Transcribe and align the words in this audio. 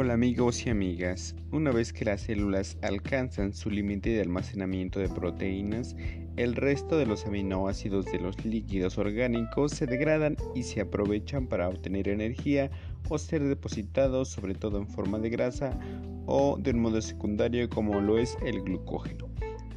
Hola 0.00 0.14
amigos 0.14 0.64
y 0.64 0.70
amigas, 0.70 1.34
una 1.50 1.72
vez 1.72 1.92
que 1.92 2.04
las 2.04 2.20
células 2.20 2.78
alcanzan 2.82 3.52
su 3.52 3.68
límite 3.68 4.10
de 4.10 4.20
almacenamiento 4.20 5.00
de 5.00 5.08
proteínas, 5.08 5.96
el 6.36 6.54
resto 6.54 6.96
de 6.96 7.04
los 7.04 7.26
aminoácidos 7.26 8.04
de 8.04 8.20
los 8.20 8.44
líquidos 8.44 8.96
orgánicos 8.96 9.72
se 9.72 9.86
degradan 9.86 10.36
y 10.54 10.62
se 10.62 10.82
aprovechan 10.82 11.48
para 11.48 11.68
obtener 11.68 12.06
energía 12.06 12.70
o 13.08 13.18
ser 13.18 13.42
depositados 13.42 14.28
sobre 14.28 14.54
todo 14.54 14.78
en 14.78 14.86
forma 14.86 15.18
de 15.18 15.30
grasa 15.30 15.76
o 16.26 16.56
de 16.60 16.70
un 16.70 16.78
modo 16.78 17.02
secundario 17.02 17.68
como 17.68 18.00
lo 18.00 18.18
es 18.18 18.38
el 18.46 18.62
glucógeno. 18.62 19.28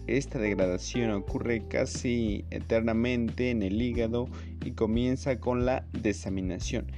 Esta 0.06 0.38
degradación 0.38 1.10
ocurre 1.10 1.68
casi 1.68 2.46
eternamente 2.52 3.50
en 3.50 3.64
el 3.64 3.82
hígado 3.82 4.28
y 4.64 4.74
comienza 4.74 5.40
con 5.40 5.66
la 5.66 5.88
desaminación 5.94 6.92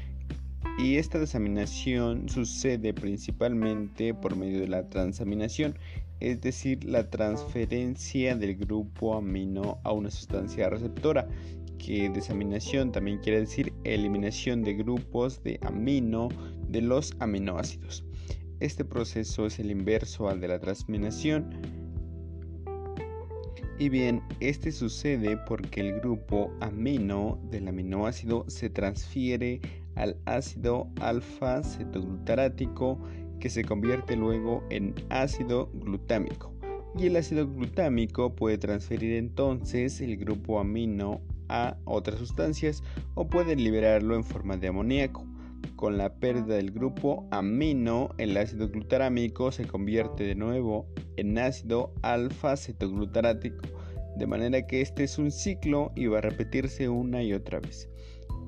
y 0.77 0.98
esta 0.98 1.20
desaminación 1.20 2.27
sucede 2.30 2.94
principalmente 2.94 4.14
por 4.14 4.36
medio 4.36 4.59
de 4.59 4.68
la 4.68 4.90
transaminación, 4.90 5.77
es 6.20 6.41
decir, 6.41 6.84
la 6.84 7.09
transferencia 7.09 8.36
del 8.36 8.55
grupo 8.55 9.16
amino 9.16 9.80
a 9.84 9.91
una 9.91 10.09
sustancia 10.09 10.70
receptora, 10.70 11.28
que 11.78 12.09
desaminación 12.09 12.91
también 12.91 13.20
quiere 13.20 13.41
decir 13.41 13.73
eliminación 13.84 14.64
de 14.64 14.73
grupos 14.73 15.44
de 15.44 15.59
amino 15.62 16.30
de 16.70 16.81
los 16.81 17.14
aminoácidos. 17.20 18.05
Este 18.59 18.86
proceso 18.86 19.45
es 19.45 19.59
el 19.59 19.70
inverso 19.70 20.30
al 20.30 20.40
de 20.40 20.48
la 20.48 20.59
transaminación. 20.59 21.83
Y 23.84 23.90
bien, 23.90 24.23
este 24.40 24.72
sucede 24.72 25.36
porque 25.36 25.82
el 25.82 26.00
grupo 26.00 26.54
amino 26.62 27.38
del 27.52 27.68
aminoácido 27.68 28.46
se 28.48 28.70
transfiere 28.70 29.59
al 29.96 30.16
ácido 30.23 30.88
alfa-cetoglutarático 31.02 32.98
que 33.42 33.50
se 33.50 33.66
convierte 33.66 34.16
luego 34.16 34.64
en 34.70 34.95
ácido 35.09 35.70
glutámico. 35.73 36.53
Y 36.98 37.08
el 37.08 37.17
ácido 37.17 37.45
glutámico 37.45 38.34
puede 38.34 38.58
transferir 38.58 39.16
entonces 39.17 40.00
el 40.00 40.16
grupo 40.16 40.62
amino 40.62 41.20
a 41.50 41.75
otras 41.84 42.20
sustancias 42.20 42.84
o 43.16 43.28
puede 43.28 43.58
liberarlo 43.58 44.16
en 44.16 44.23
forma 44.23 44.56
de 44.56 44.70
amoníaco. 44.70 45.33
Con 45.75 45.97
la 45.97 46.13
pérdida 46.16 46.55
del 46.55 46.71
grupo 46.71 47.27
amino, 47.31 48.09
el 48.17 48.38
ácido 48.38 48.69
glutarámico 48.69 49.52
se 49.52 49.66
convierte 49.66 50.23
de 50.23 50.35
nuevo 50.35 50.88
en 51.17 51.38
ácido 51.38 51.93
alfa-cetoglutarático, 52.03 53.67
de 54.16 54.27
manera 54.27 54.66
que 54.66 54.81
este 54.81 55.03
es 55.03 55.17
un 55.17 55.31
ciclo 55.31 55.91
y 55.95 56.05
va 56.05 56.19
a 56.19 56.21
repetirse 56.21 56.88
una 56.89 57.23
y 57.23 57.33
otra 57.33 57.59
vez. 57.59 57.89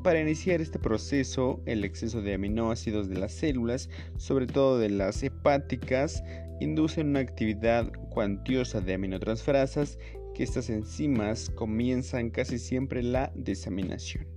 Para 0.04 0.22
iniciar 0.22 0.62
este 0.62 0.78
proceso, 0.78 1.64
el 1.66 1.84
exceso 1.84 2.22
de 2.22 2.36
aminoácidos 2.36 3.10
de 3.10 3.18
las 3.18 3.34
células, 3.34 3.90
sobre 4.18 4.46
todo 4.46 4.78
de 4.78 4.90
las 4.92 5.24
hepáticas, 5.24 6.24
induce 6.60 7.02
una 7.02 7.22
actividad 7.22 7.92
cuantiosa 8.12 8.82
de 8.82 8.94
aminotransferasas 8.94 9.98
que 10.36 10.44
estas 10.44 10.70
enzimas 10.70 11.50
comienzan 11.50 12.30
casi 12.30 12.60
siempre 12.60 13.02
la 13.02 13.32
desaminación. 13.36 14.28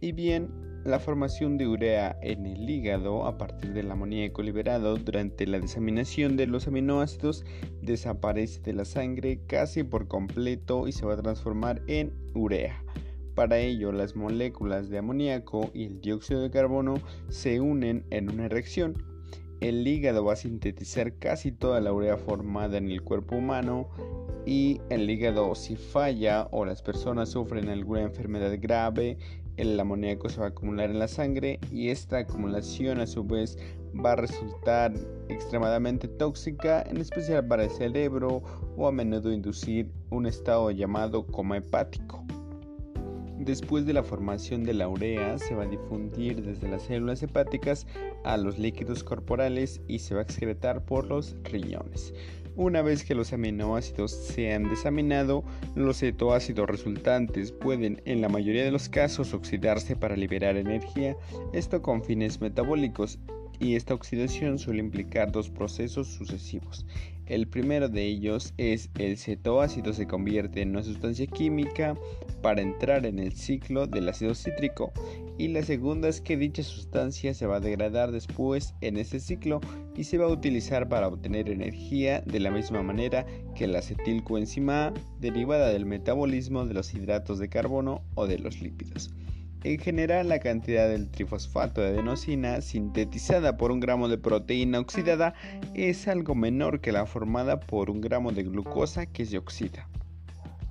Y 0.00 0.12
bien, 0.12 0.50
la 0.84 0.98
formación 0.98 1.58
de 1.58 1.68
urea 1.68 2.18
en 2.22 2.44
el 2.46 2.68
hígado 2.68 3.26
a 3.26 3.38
partir 3.38 3.72
del 3.72 3.90
amoníaco 3.90 4.42
liberado 4.42 4.96
durante 4.96 5.46
la 5.46 5.60
desaminación 5.60 6.36
de 6.36 6.48
los 6.48 6.66
aminoácidos 6.66 7.44
desaparece 7.82 8.60
de 8.62 8.72
la 8.72 8.84
sangre 8.84 9.40
casi 9.46 9.84
por 9.84 10.08
completo 10.08 10.88
y 10.88 10.92
se 10.92 11.06
va 11.06 11.14
a 11.14 11.22
transformar 11.22 11.82
en 11.86 12.12
urea. 12.34 12.82
Para 13.34 13.58
ello, 13.58 13.92
las 13.92 14.16
moléculas 14.16 14.90
de 14.90 14.98
amoníaco 14.98 15.70
y 15.72 15.84
el 15.84 16.00
dióxido 16.00 16.42
de 16.42 16.50
carbono 16.50 16.94
se 17.28 17.60
unen 17.60 18.04
en 18.10 18.30
una 18.30 18.48
reacción. 18.48 19.04
El 19.60 19.86
hígado 19.86 20.24
va 20.24 20.32
a 20.32 20.36
sintetizar 20.36 21.14
casi 21.18 21.52
toda 21.52 21.80
la 21.80 21.92
urea 21.92 22.16
formada 22.16 22.76
en 22.78 22.90
el 22.90 23.02
cuerpo 23.02 23.36
humano 23.36 23.88
y 24.44 24.80
el 24.90 25.08
hígado 25.08 25.54
si 25.54 25.76
falla 25.76 26.48
o 26.50 26.64
las 26.64 26.82
personas 26.82 27.28
sufren 27.28 27.68
alguna 27.68 28.02
enfermedad 28.02 28.52
grave, 28.60 29.18
el 29.56 29.78
amoníaco 29.78 30.28
se 30.28 30.40
va 30.40 30.46
a 30.46 30.48
acumular 30.50 30.90
en 30.90 30.98
la 30.98 31.08
sangre 31.08 31.60
y 31.70 31.90
esta 31.90 32.18
acumulación 32.18 33.00
a 33.00 33.06
su 33.06 33.24
vez 33.24 33.58
va 34.04 34.12
a 34.12 34.16
resultar 34.16 34.92
extremadamente 35.28 36.08
tóxica, 36.08 36.82
en 36.82 36.98
especial 36.98 37.46
para 37.46 37.64
el 37.64 37.70
cerebro 37.70 38.42
o 38.76 38.88
a 38.88 38.92
menudo 38.92 39.32
inducir 39.32 39.90
un 40.10 40.26
estado 40.26 40.70
llamado 40.70 41.26
coma 41.26 41.58
hepático. 41.58 42.24
Después 43.44 43.86
de 43.86 43.92
la 43.92 44.04
formación 44.04 44.62
de 44.62 44.72
la 44.72 44.86
urea 44.88 45.36
se 45.36 45.56
va 45.56 45.64
a 45.64 45.66
difundir 45.66 46.42
desde 46.42 46.68
las 46.68 46.82
células 46.82 47.24
hepáticas 47.24 47.88
a 48.22 48.36
los 48.36 48.56
líquidos 48.56 49.02
corporales 49.02 49.80
y 49.88 49.98
se 49.98 50.14
va 50.14 50.20
a 50.20 50.22
excretar 50.22 50.84
por 50.84 51.06
los 51.06 51.34
riñones. 51.42 52.14
Una 52.54 52.82
vez 52.82 53.02
que 53.02 53.16
los 53.16 53.32
aminoácidos 53.32 54.12
se 54.12 54.52
han 54.52 54.68
desaminado, 54.68 55.42
los 55.74 55.98
cetoácidos 55.98 56.68
resultantes 56.68 57.50
pueden 57.50 58.00
en 58.04 58.20
la 58.20 58.28
mayoría 58.28 58.64
de 58.64 58.70
los 58.70 58.88
casos 58.88 59.34
oxidarse 59.34 59.96
para 59.96 60.14
liberar 60.14 60.56
energía, 60.56 61.16
esto 61.52 61.82
con 61.82 62.04
fines 62.04 62.40
metabólicos 62.40 63.18
y 63.62 63.76
esta 63.76 63.94
oxidación 63.94 64.58
suele 64.58 64.80
implicar 64.80 65.30
dos 65.30 65.48
procesos 65.48 66.08
sucesivos. 66.08 66.84
El 67.26 67.46
primero 67.46 67.88
de 67.88 68.04
ellos 68.04 68.52
es 68.58 68.90
el 68.98 69.16
cetoácido 69.16 69.92
se 69.92 70.08
convierte 70.08 70.60
en 70.60 70.70
una 70.70 70.82
sustancia 70.82 71.28
química 71.28 71.96
para 72.42 72.60
entrar 72.60 73.06
en 73.06 73.20
el 73.20 73.32
ciclo 73.32 73.86
del 73.86 74.08
ácido 74.08 74.34
cítrico 74.34 74.92
y 75.38 75.48
la 75.48 75.62
segunda 75.62 76.08
es 76.08 76.20
que 76.20 76.36
dicha 76.36 76.64
sustancia 76.64 77.32
se 77.32 77.46
va 77.46 77.56
a 77.56 77.60
degradar 77.60 78.10
después 78.10 78.74
en 78.80 78.96
ese 78.96 79.20
ciclo 79.20 79.60
y 79.96 80.04
se 80.04 80.18
va 80.18 80.26
a 80.26 80.32
utilizar 80.32 80.88
para 80.88 81.06
obtener 81.06 81.48
energía 81.48 82.20
de 82.22 82.40
la 82.40 82.50
misma 82.50 82.82
manera 82.82 83.24
que 83.54 83.68
la 83.68 83.78
acetilcoenzima 83.78 84.92
derivada 85.20 85.68
del 85.68 85.86
metabolismo 85.86 86.66
de 86.66 86.74
los 86.74 86.92
hidratos 86.92 87.38
de 87.38 87.48
carbono 87.48 88.02
o 88.16 88.26
de 88.26 88.40
los 88.40 88.60
lípidos. 88.60 89.14
En 89.64 89.78
general, 89.78 90.28
la 90.28 90.40
cantidad 90.40 90.88
del 90.88 91.08
trifosfato 91.08 91.80
de 91.80 91.88
adenosina 91.88 92.60
sintetizada 92.60 93.56
por 93.56 93.70
un 93.70 93.78
gramo 93.78 94.08
de 94.08 94.18
proteína 94.18 94.80
oxidada 94.80 95.34
es 95.74 96.08
algo 96.08 96.34
menor 96.34 96.80
que 96.80 96.90
la 96.90 97.06
formada 97.06 97.60
por 97.60 97.88
un 97.88 98.00
gramo 98.00 98.32
de 98.32 98.42
glucosa 98.42 99.06
que 99.06 99.24
se 99.24 99.38
oxida. 99.38 99.88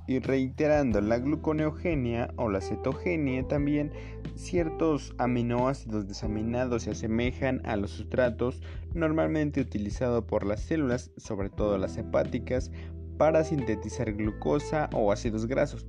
Y 0.07 0.19
reiterando, 0.19 0.99
la 0.99 1.19
gluconeogenia 1.19 2.33
o 2.35 2.49
la 2.49 2.59
cetogenia 2.59 3.47
también, 3.47 3.93
ciertos 4.35 5.13
aminoácidos 5.17 6.09
desaminados 6.09 6.83
se 6.83 6.91
asemejan 6.91 7.61
a 7.65 7.77
los 7.77 7.91
sustratos 7.91 8.61
normalmente 8.93 9.61
utilizados 9.61 10.25
por 10.25 10.45
las 10.45 10.63
células, 10.63 11.11
sobre 11.15 11.49
todo 11.49 11.77
las 11.77 11.95
hepáticas, 11.95 12.71
para 13.17 13.45
sintetizar 13.45 14.11
glucosa 14.11 14.89
o 14.93 15.13
ácidos 15.13 15.45
grasos. 15.45 15.85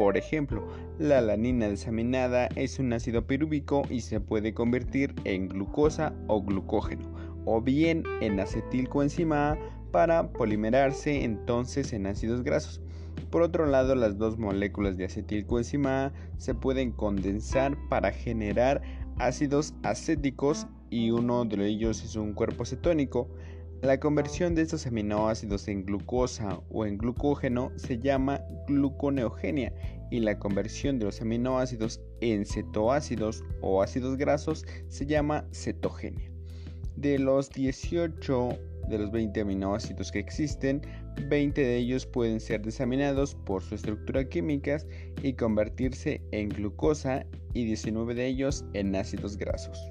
Por 0.00 0.16
ejemplo, 0.16 0.66
la 0.98 1.18
alanina 1.18 1.68
desaminada 1.68 2.46
es 2.56 2.78
un 2.78 2.90
ácido 2.94 3.26
pirúvico 3.26 3.82
y 3.90 4.00
se 4.00 4.18
puede 4.18 4.54
convertir 4.54 5.14
en 5.24 5.46
glucosa 5.46 6.14
o 6.26 6.40
glucógeno, 6.40 7.12
o 7.44 7.60
bien 7.60 8.04
en 8.22 8.40
acetilcoenzima 8.40 9.50
A 9.50 9.58
para 9.92 10.32
polimerarse 10.32 11.22
entonces 11.22 11.92
en 11.92 12.06
ácidos 12.06 12.42
grasos. 12.42 12.80
Por 13.28 13.42
otro 13.42 13.66
lado, 13.66 13.94
las 13.94 14.16
dos 14.16 14.38
moléculas 14.38 14.96
de 14.96 15.04
acetilcoenzima 15.04 16.06
A 16.06 16.12
se 16.38 16.54
pueden 16.54 16.92
condensar 16.92 17.76
para 17.90 18.10
generar 18.10 18.80
ácidos 19.18 19.74
acéticos 19.82 20.66
y 20.88 21.10
uno 21.10 21.44
de 21.44 21.66
ellos 21.66 22.02
es 22.02 22.16
un 22.16 22.32
cuerpo 22.32 22.64
cetónico. 22.64 23.28
La 23.82 23.98
conversión 23.98 24.54
de 24.54 24.60
estos 24.60 24.86
aminoácidos 24.86 25.66
en 25.66 25.86
glucosa 25.86 26.60
o 26.70 26.84
en 26.84 26.98
glucógeno 26.98 27.72
se 27.76 27.98
llama 27.98 28.42
gluconeogenia 28.66 29.72
y 30.10 30.20
la 30.20 30.38
conversión 30.38 30.98
de 30.98 31.06
los 31.06 31.22
aminoácidos 31.22 31.98
en 32.20 32.44
cetoácidos 32.44 33.42
o 33.62 33.82
ácidos 33.82 34.18
grasos 34.18 34.66
se 34.88 35.06
llama 35.06 35.46
cetogenia. 35.52 36.30
De 36.96 37.18
los 37.18 37.48
18 37.48 38.50
de 38.90 38.98
los 38.98 39.10
20 39.12 39.40
aminoácidos 39.40 40.12
que 40.12 40.18
existen, 40.18 40.82
20 41.30 41.58
de 41.58 41.76
ellos 41.78 42.04
pueden 42.04 42.38
ser 42.38 42.60
desaminados 42.60 43.34
por 43.34 43.62
su 43.62 43.76
estructura 43.76 44.28
química 44.28 44.76
y 45.22 45.32
convertirse 45.32 46.20
en 46.32 46.50
glucosa 46.50 47.24
y 47.54 47.64
19 47.64 48.14
de 48.14 48.26
ellos 48.26 48.62
en 48.74 48.94
ácidos 48.94 49.38
grasos. 49.38 49.90